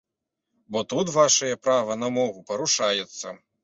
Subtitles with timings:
[0.75, 3.41] Бо тут вашае права на мову парушаецца.